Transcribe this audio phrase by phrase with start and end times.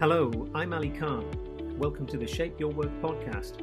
[0.00, 1.26] Hello, I'm Ali Khan.
[1.76, 3.58] Welcome to the Shape Your Work podcast.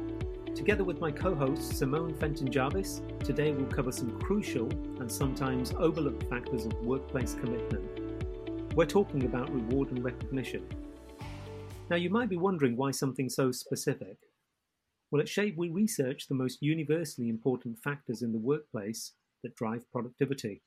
[0.54, 4.70] Together with my co host Simone Fenton Jarvis, today we'll cover some crucial
[5.00, 8.76] and sometimes overlooked factors of workplace commitment.
[8.76, 10.64] We're talking about reward and recognition.
[11.90, 14.18] Now, you might be wondering why something so specific.
[15.10, 19.12] Well, at Shape, we research the most universally important factors in the workplace
[19.42, 20.62] that drive productivity.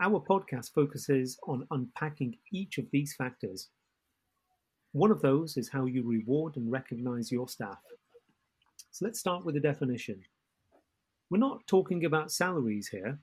[0.00, 3.68] Our podcast focuses on unpacking each of these factors.
[4.92, 7.78] One of those is how you reward and recognize your staff.
[8.90, 10.20] So let's start with a definition.
[11.30, 13.20] We're not talking about salaries here,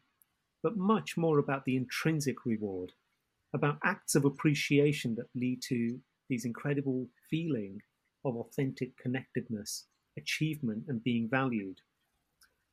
[0.63, 2.93] but much more about the intrinsic reward,
[3.53, 5.99] about acts of appreciation that lead to
[6.29, 7.81] these incredible feeling
[8.23, 9.87] of authentic connectedness,
[10.17, 11.81] achievement, and being valued.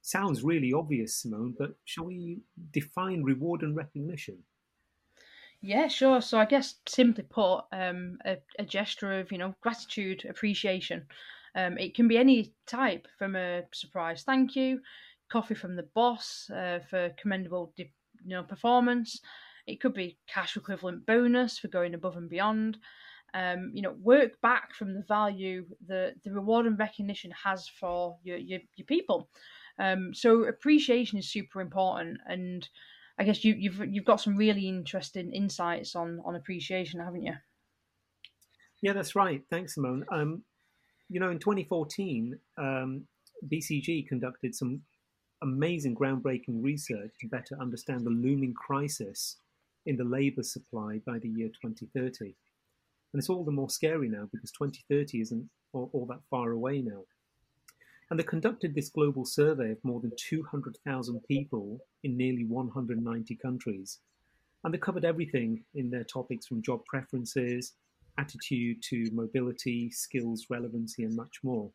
[0.03, 2.43] Sounds really obvious, Simone, but shall we
[2.73, 4.39] define reward and recognition?
[5.67, 6.21] Yeah, sure.
[6.21, 11.07] So I guess simply put, um, a, a gesture of you know gratitude, appreciation.
[11.57, 14.81] Um, it can be any type, from a surprise thank you,
[15.31, 17.87] coffee from the boss uh, for commendable you
[18.27, 19.21] know performance.
[19.67, 22.77] It could be cash equivalent bonus for going above and beyond.
[23.33, 28.19] Um, you know, work back from the value the the reward and recognition has for
[28.23, 29.31] your your, your people.
[29.79, 32.69] Um, so appreciation is super important, and
[33.19, 37.35] I guess you, you've you've got some really interesting insights on on appreciation, haven't you?
[38.83, 39.43] Yeah, that's right.
[39.51, 40.05] Thanks, Simone.
[40.11, 40.43] Um,
[41.09, 43.07] you know, in 2014, um,
[43.49, 44.83] BCG conducted some
[45.43, 49.37] amazing, groundbreaking research to better understand the looming crisis
[49.87, 52.25] in the labour supply by the year 2030.
[52.25, 52.35] And
[53.21, 57.05] it's all the more scary now because 2030 isn't all, all that far away now.
[58.15, 63.99] And they conducted this global survey of more than 200,000 people in nearly 190 countries.
[64.63, 67.73] And they covered everything in their topics from job preferences,
[68.17, 71.73] attitude to mobility, skills, relevancy, and much more.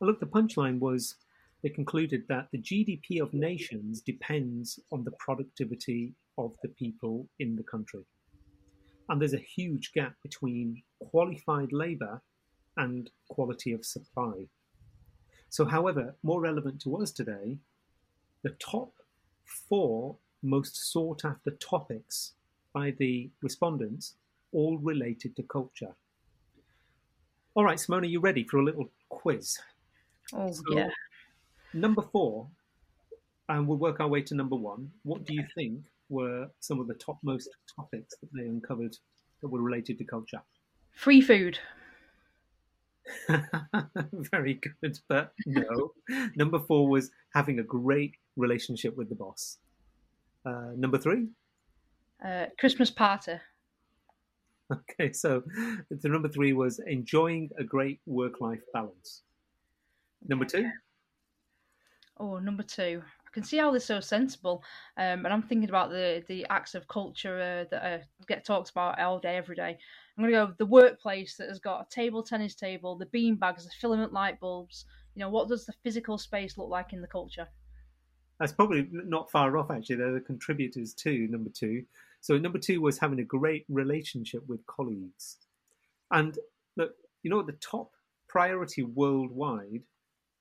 [0.00, 1.14] And look, the punchline was
[1.62, 7.54] they concluded that the GDP of nations depends on the productivity of the people in
[7.54, 8.02] the country.
[9.08, 12.20] And there's a huge gap between qualified labour
[12.76, 14.48] and quality of supply.
[15.50, 17.58] So, however, more relevant to us today,
[18.42, 18.92] the top
[19.44, 22.32] four most sought after topics
[22.72, 24.14] by the respondents
[24.52, 25.94] all related to culture.
[27.54, 29.58] All right, Simone, are you ready for a little quiz?
[30.34, 30.88] Oh, so, yeah.
[31.72, 32.48] Number four,
[33.48, 34.90] and we'll work our way to number one.
[35.04, 38.96] What do you think were some of the topmost topics that they uncovered
[39.40, 40.42] that were related to culture?
[40.92, 41.58] Free food.
[44.30, 45.92] Very good, but no.
[46.36, 49.58] number four was having a great relationship with the boss.
[50.44, 51.28] Uh, number three?
[52.24, 53.34] Uh, Christmas party.
[54.72, 55.44] Okay, so
[55.90, 59.22] the number three was enjoying a great work life balance.
[60.26, 60.68] Number two?
[62.18, 63.02] Oh, number two.
[63.36, 64.64] Can see how they're so sensible,
[64.96, 68.70] um, and I'm thinking about the the acts of culture uh, that uh, get talked
[68.70, 69.76] about all day, every day.
[70.16, 73.34] I'm going to go the workplace that has got a table tennis table, the bean
[73.34, 74.86] bags, the filament light bulbs.
[75.14, 77.46] You know, what does the physical space look like in the culture?
[78.40, 79.96] That's probably not far off, actually.
[79.96, 81.84] They're the contributors to number two.
[82.22, 85.36] So, number two was having a great relationship with colleagues.
[86.10, 86.38] And
[86.78, 87.90] look, you know, the top
[88.30, 89.82] priority worldwide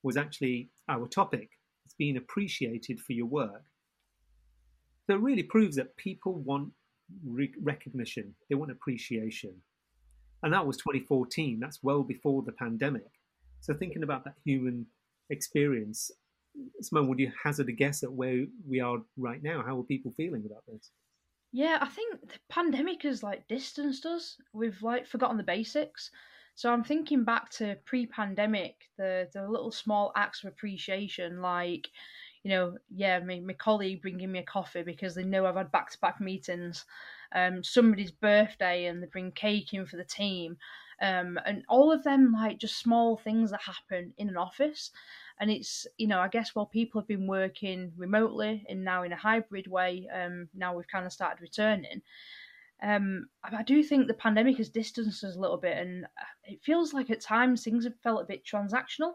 [0.02, 1.55] was actually our topic.
[1.98, 3.64] Being appreciated for your work.
[5.08, 6.72] So, it really proves that people want
[7.26, 9.54] re- recognition, they want appreciation.
[10.44, 11.60] And that was 2014.
[11.60, 13.10] That's well before the pandemic.
[13.62, 14.86] So thinking about that human
[15.32, 16.12] experience,
[16.82, 19.64] Simone, would you hazard a guess at where we are right now?
[19.66, 20.92] How are people feeling about this?
[21.52, 24.38] Yeah, I think the pandemic has like distanced us.
[24.54, 26.12] We've like forgotten the basics.
[26.56, 31.90] So I'm thinking back to pre-pandemic, the the little small acts of appreciation, like
[32.44, 35.72] you know, yeah, my, my colleague bringing me a coffee because they know I've had
[35.72, 36.86] back to back meetings,
[37.34, 40.58] um, somebody's birthday and they bring cake in for the team,
[41.02, 44.92] um, and all of them like just small things that happen in an office.
[45.40, 49.12] And it's, you know, I guess while people have been working remotely and now in
[49.12, 52.02] a hybrid way, um, now we've kind of started returning.
[52.84, 56.06] Um, I do think the pandemic has distanced us a little bit, and
[56.44, 59.14] it feels like at times things have felt a bit transactional.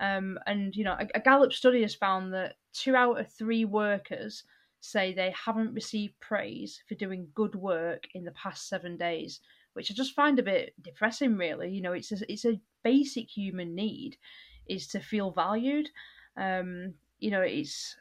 [0.00, 3.64] Um, and you know, a, a Gallup study has found that two out of three
[3.64, 4.44] workers
[4.80, 9.40] say they haven't received praise for doing good work in the past seven days,
[9.72, 11.36] which I just find a bit depressing.
[11.36, 14.16] Really, you know, it's a, it's a basic human need
[14.66, 15.88] is to feel valued.
[16.36, 17.96] Um, you know, it's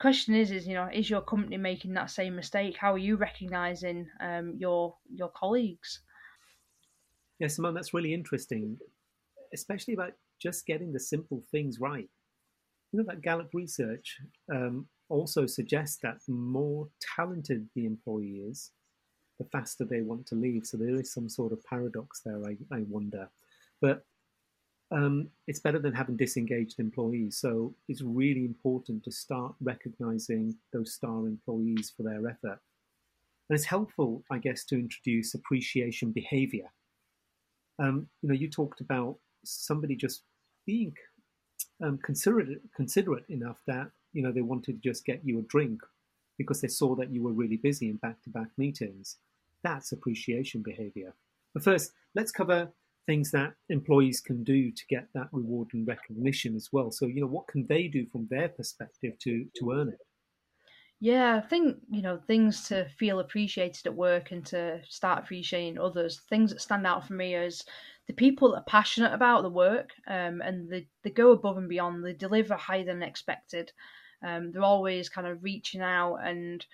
[0.00, 2.76] question is is you know is your company making that same mistake?
[2.76, 6.00] How are you recognizing um, your your colleagues?
[7.38, 8.78] Yeah, Simone, that's really interesting,
[9.54, 12.08] especially about just getting the simple things right.
[12.92, 14.18] You know, that Gallup research
[14.52, 18.72] um, also suggests that the more talented the employee is,
[19.38, 20.66] the faster they want to leave.
[20.66, 23.30] So there is some sort of paradox there, I, I wonder.
[23.80, 24.04] But
[24.92, 27.36] um, it's better than having disengaged employees.
[27.36, 32.60] So it's really important to start recognizing those star employees for their effort.
[33.48, 36.70] And it's helpful, I guess, to introduce appreciation behavior.
[37.78, 40.22] Um, you know, you talked about somebody just
[40.66, 40.92] being
[41.82, 45.80] um, considerate, considerate enough that you know they wanted to just get you a drink
[46.36, 49.16] because they saw that you were really busy in back-to-back meetings.
[49.62, 51.14] That's appreciation behavior.
[51.54, 52.70] But first, let's cover
[53.06, 56.90] things that employees can do to get that reward and recognition as well.
[56.90, 60.00] So, you know, what can they do from their perspective to to earn it?
[61.02, 65.78] Yeah, I think, you know, things to feel appreciated at work and to start appreciating
[65.78, 66.20] others.
[66.28, 67.64] Things that stand out for me is
[68.06, 71.70] the people that are passionate about the work um, and they, they go above and
[71.70, 72.04] beyond.
[72.04, 73.72] They deliver higher than expected.
[74.22, 76.66] Um, they're always kind of reaching out and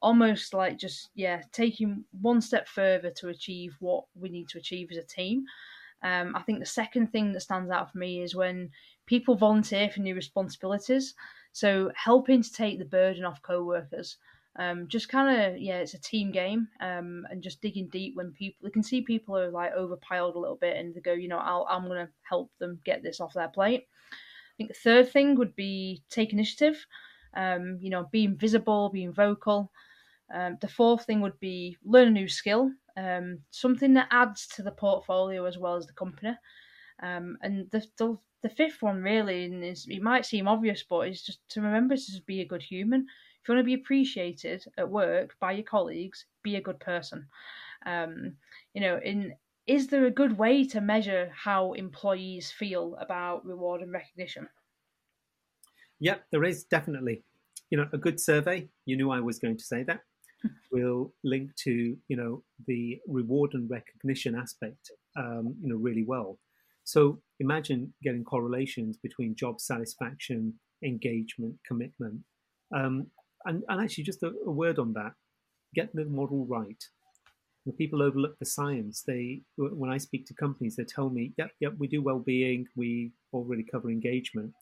[0.00, 4.88] almost like just, yeah, taking one step further to achieve what we need to achieve
[4.90, 5.44] as a team.
[6.02, 8.70] Um, I think the second thing that stands out for me is when
[9.06, 11.14] people volunteer for new responsibilities.
[11.52, 14.16] So helping to take the burden off co-workers.
[14.56, 18.32] Um, just kind of yeah, it's a team game, um, and just digging deep when
[18.32, 21.28] people they can see people are like overpiled a little bit, and they go, you
[21.28, 23.86] know, I'll, I'm going to help them get this off their plate.
[24.12, 26.84] I think the third thing would be take initiative.
[27.34, 29.70] Um, you know, being visible, being vocal.
[30.32, 34.62] Um, the fourth thing would be learn a new skill, um, something that adds to
[34.62, 36.36] the portfolio as well as the company.
[37.02, 41.22] Um, and the, the the fifth one really is it might seem obvious, but it's
[41.22, 43.06] just to remember to be a good human.
[43.42, 47.28] If you want to be appreciated at work by your colleagues, be a good person.
[47.86, 48.38] Um,
[48.74, 49.36] you know, in
[49.66, 54.48] is there a good way to measure how employees feel about reward and recognition?
[56.00, 57.24] Yep, there is definitely.
[57.70, 58.70] You know, a good survey.
[58.84, 60.00] You knew I was going to say that.
[60.72, 64.90] Will link to you know the reward and recognition aspect.
[65.16, 66.38] Um, you know, really well.
[66.84, 70.54] So imagine getting correlations between job satisfaction,
[70.84, 72.20] engagement, commitment.
[72.74, 73.06] Um,
[73.44, 75.12] and, and, actually, just a, a, word on that
[75.74, 76.82] get the model right.
[77.64, 81.50] When people overlook the science, they when I speak to companies, they tell me, "Yep,
[81.60, 84.52] yep, we do well-being, we already cover engagement."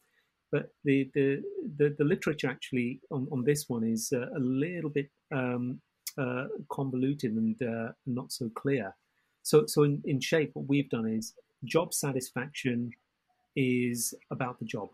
[0.51, 1.43] But the the
[1.77, 5.81] the, the literature actually on, on this one is uh, a little bit um,
[6.17, 8.95] uh, convoluted and uh, not so clear.
[9.43, 11.35] So so in, in shape, what we've done is
[11.65, 12.91] job satisfaction
[13.57, 14.91] is about the job.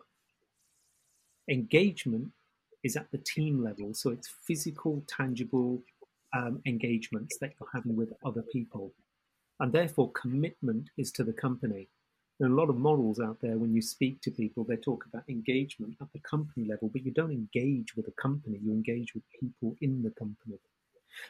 [1.49, 2.29] Engagement
[2.83, 5.83] is at the team level, so it's physical, tangible
[6.35, 8.93] um, engagements that you're having with other people.
[9.61, 11.89] And therefore, commitment is to the company.
[12.39, 15.05] There are a lot of models out there when you speak to people, they talk
[15.07, 19.15] about engagement at the company level, but you don't engage with a company, you engage
[19.15, 20.59] with people in the company.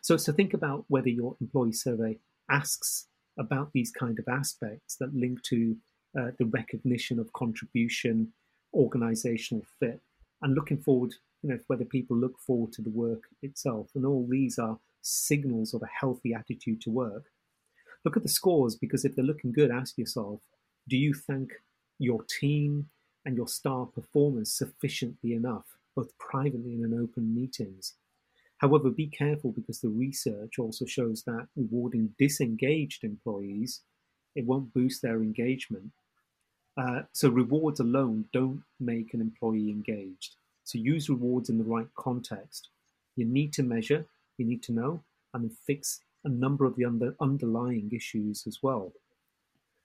[0.00, 2.18] So, so think about whether your employee survey
[2.50, 3.06] asks
[3.38, 5.76] about these kind of aspects that link to
[6.18, 8.32] uh, the recognition of contribution,
[8.72, 10.00] organizational fit,
[10.42, 11.12] and looking forward,
[11.42, 13.90] you know, whether people look forward to the work itself.
[13.94, 17.24] And all these are signals of a healthy attitude to work.
[18.04, 20.40] Look at the scores because if they're looking good, ask yourself,
[20.88, 21.52] do you thank
[21.98, 22.88] your team
[23.24, 25.64] and your star performers sufficiently enough,
[25.96, 27.94] both privately and in open meetings?
[28.58, 33.82] However, be careful because the research also shows that rewarding disengaged employees,
[34.34, 35.90] it won't boost their engagement.
[36.76, 40.36] Uh, so rewards alone don't make an employee engaged.
[40.64, 42.70] So use rewards in the right context.
[43.16, 44.06] You need to measure,
[44.38, 45.02] you need to know,
[45.34, 48.92] and fix a number of the under, underlying issues as well.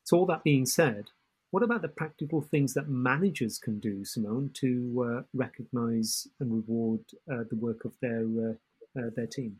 [0.09, 1.11] So all that being said,
[1.51, 7.01] what about the practical things that managers can do, Simone, to uh, recognize and reward
[7.31, 8.53] uh, the work of their uh,
[8.99, 9.59] uh, their team.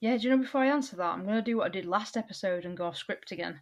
[0.00, 1.84] Yeah, do you know before I answer that, I'm going to do what I did
[1.84, 3.60] last episode and go off script again.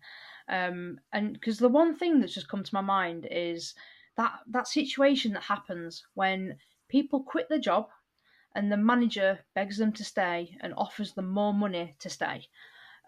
[0.49, 3.75] Um, and because the one thing that's just come to my mind is
[4.17, 7.89] that that situation that happens when people quit their job
[8.55, 12.47] and the manager begs them to stay and offers them more money to stay.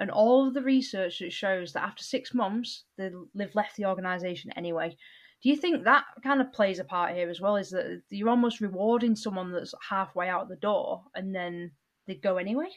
[0.01, 4.51] And all of the research that shows that after six months they've left the organisation
[4.57, 4.97] anyway.
[5.43, 7.57] Do you think that kind of plays a part here as well?
[7.57, 11.71] Is that you're almost rewarding someone that's halfway out the door and then
[12.07, 12.69] they go anyway?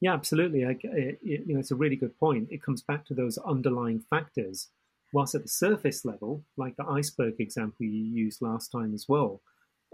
[0.00, 0.64] Yeah, absolutely.
[0.64, 2.48] I, it, you know, it's a really good point.
[2.50, 4.68] It comes back to those underlying factors.
[5.12, 9.42] Whilst at the surface level, like the iceberg example you used last time as well,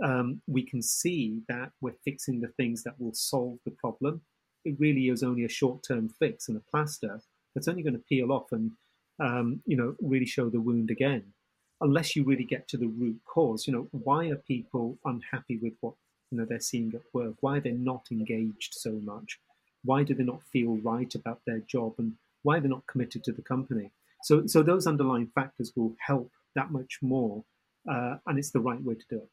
[0.02, 4.23] um, we can see that we're fixing the things that will solve the problem.
[4.65, 7.21] It really is only a short term fix and a plaster,
[7.55, 8.73] that's only going to peel off and
[9.21, 11.33] um, you know really show the wound again.
[11.81, 15.75] Unless you really get to the root cause you know why are people unhappy with
[15.81, 15.95] what
[16.31, 17.35] you know they're seeing at work?
[17.41, 19.41] Why are they not engaged so much?
[19.85, 23.33] Why do they not feel right about their job and why they're not committed to
[23.33, 23.91] the company?
[24.23, 27.45] So so those underlying factors will help that much more
[27.91, 29.31] uh, and it's the right way to do it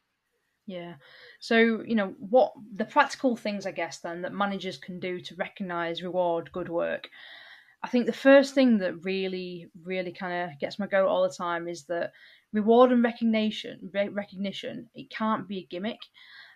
[0.65, 0.95] yeah.
[1.39, 5.36] So, you know, what the practical things, I guess, then that managers can do to
[5.36, 7.10] recognize, reward good work.
[7.84, 11.36] I think the first thing that really, really kind of gets my goat all the
[11.36, 12.13] time is that
[12.51, 16.00] reward and recognition, recognition, it can't be a gimmick.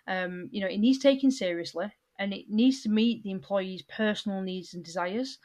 [0.08, 4.40] Um, you know, it needs taken seriously and it needs to meet the employee's personal
[4.42, 5.38] needs and desires.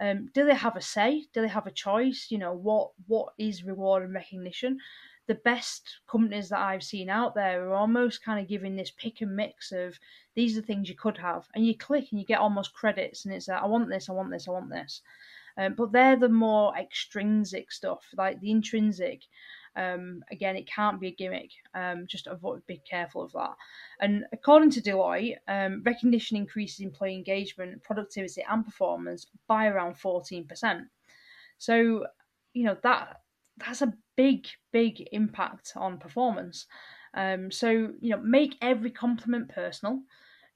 [0.00, 1.26] Um, do they have a say?
[1.34, 2.28] Do they have a choice?
[2.30, 4.78] You know, what what is reward and recognition?
[5.26, 9.20] The best companies that I've seen out there are almost kind of giving this pick
[9.20, 9.98] and mix of
[10.34, 13.24] these are the things you could have, and you click and you get almost credits,
[13.24, 15.02] and it's like I want this, I want this, I want this.
[15.58, 19.22] Um, but they're the more extrinsic stuff, like the intrinsic.
[19.74, 21.50] Um, again, it can't be a gimmick.
[21.74, 23.54] Um, just avoid, be careful of that.
[24.00, 30.46] And according to Deloitte, um, recognition increases employee engagement, productivity, and performance by around fourteen
[30.46, 30.84] percent.
[31.58, 32.06] So,
[32.52, 33.20] you know that
[33.58, 36.66] that's a big, big impact on performance.
[37.14, 37.68] Um, so,
[38.00, 40.00] you know, make every compliment personal,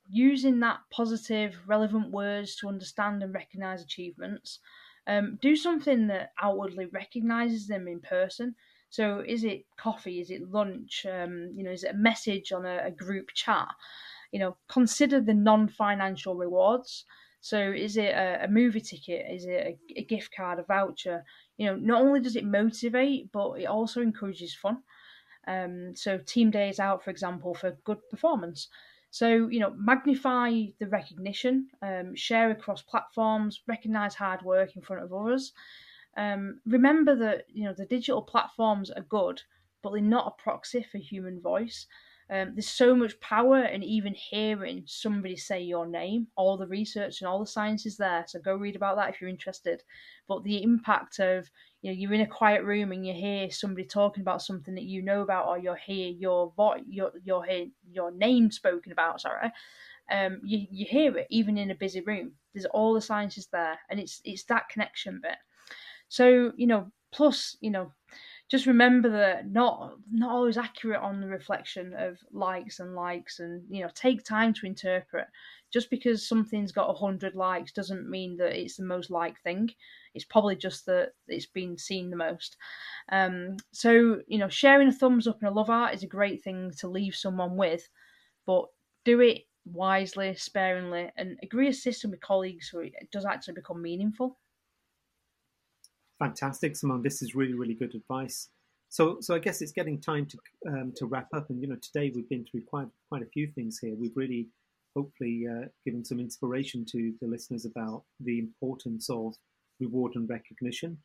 [0.09, 4.59] using that positive, relevant words to understand and recognize achievements.
[5.07, 8.55] Um, do something that outwardly recognizes them in person.
[8.91, 10.21] So, is it coffee?
[10.21, 11.07] Is it lunch?
[11.11, 13.69] Um, you know, is it a message on a, a group chat?
[14.33, 17.05] You know, consider the non-financial rewards.
[17.41, 19.27] So, is it a, a movie ticket?
[19.31, 21.25] Is it a, a gift card, a voucher?
[21.61, 24.83] You know, not only does it motivate, but it also encourages fun.
[25.47, 28.69] Um, so team days out, for example, for good performance.
[29.11, 35.03] So you know, magnify the recognition, um, share across platforms, recognize hard work in front
[35.03, 35.53] of others.
[36.17, 39.43] Um, remember that you know the digital platforms are good,
[39.83, 41.87] but they're not a proxy for human voice.
[42.33, 46.29] Um, there's so much power in even hearing somebody say your name.
[46.37, 49.21] All the research and all the science is there, so go read about that if
[49.21, 49.83] you're interested.
[50.29, 51.51] But the impact of
[51.83, 54.85] you know you're in a quiet room and you hear somebody talking about something that
[54.85, 57.45] you know about, or you hear your voice, your your
[57.91, 59.21] your name spoken about.
[59.21, 59.51] Sorry,
[60.13, 62.33] um, you you hear it even in a busy room.
[62.55, 65.37] There's all the science is there, and it's it's that connection bit.
[66.09, 67.93] So you know, plus you know
[68.51, 73.65] just remember that not not always accurate on the reflection of likes and likes and
[73.71, 75.29] you know take time to interpret.
[75.73, 79.71] Just because something's got 100 likes doesn't mean that it's the most liked thing.
[80.15, 82.57] It's probably just that it's been seen the most.
[83.11, 86.43] Um, so you know sharing a thumbs up and a love art is a great
[86.43, 87.89] thing to leave someone with
[88.47, 88.67] but
[89.05, 93.83] do it wisely sparingly and agree a system with colleagues so it does actually become
[93.83, 94.39] meaningful
[96.21, 97.03] Fantastic, Simone.
[97.03, 98.51] This is really, really good advice.
[98.91, 101.49] So, so I guess it's getting time to um, to wrap up.
[101.49, 103.95] And you know, today we've been through quite quite a few things here.
[103.95, 104.49] We've really,
[104.95, 109.35] hopefully, uh, given some inspiration to the listeners about the importance of
[109.81, 110.99] reward and recognition,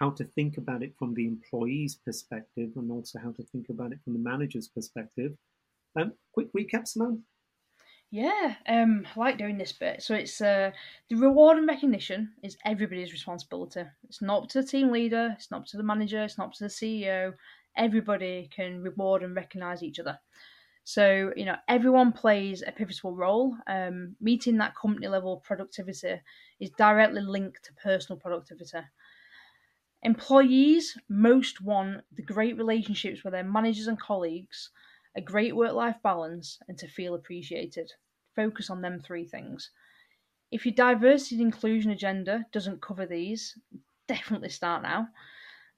[0.00, 3.92] how to think about it from the employee's perspective, and also how to think about
[3.92, 5.36] it from the manager's perspective.
[5.96, 7.22] Um, quick recap, Simone.
[8.10, 10.02] Yeah, um, I like doing this bit.
[10.02, 10.70] So it's uh,
[11.10, 13.82] the reward and recognition is everybody's responsibility.
[14.08, 16.48] It's not up to the team leader, it's not up to the manager, it's not
[16.48, 17.34] up to the CEO.
[17.76, 20.18] Everybody can reward and recognise each other.
[20.84, 23.54] So you know, everyone plays a pivotal role.
[23.66, 26.22] Um, meeting that company level productivity
[26.60, 28.78] is directly linked to personal productivity.
[30.02, 34.70] Employees most want the great relationships with their managers and colleagues
[35.18, 37.92] a great work life balance, and to feel appreciated.
[38.36, 39.70] Focus on them three things.
[40.52, 43.58] If your diversity and inclusion agenda doesn't cover these,
[44.06, 45.08] definitely start now.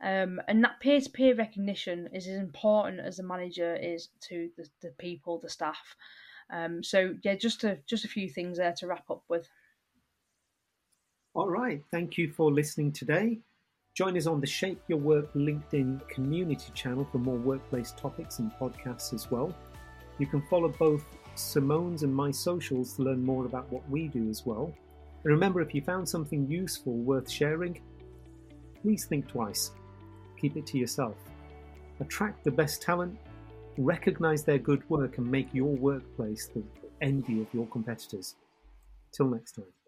[0.03, 4.51] Um, and that peer to peer recognition is as important as the manager is to
[4.57, 5.97] the, the people, the staff.
[6.53, 9.49] Um, so yeah, just a just a few things there to wrap up with.
[11.35, 13.39] All right, thank you for listening today.
[13.95, 18.53] Join us on the Shape Your Work LinkedIn community channel for more workplace topics and
[18.53, 19.55] podcasts as well.
[20.19, 21.05] You can follow both
[21.35, 24.73] Simone's and my socials to learn more about what we do as well.
[25.25, 27.81] And remember, if you found something useful worth sharing,
[28.81, 29.73] please think twice.
[30.41, 31.17] Keep it to yourself.
[31.99, 33.19] Attract the best talent,
[33.77, 36.63] recognize their good work, and make your workplace the
[37.03, 38.37] envy of your competitors.
[39.13, 39.80] Till next time.